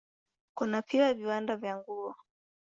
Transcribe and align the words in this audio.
Kuna 0.53 0.81
pia 0.81 1.13
viwanda 1.13 1.57
vya 1.57 1.77
nguo. 1.77 2.15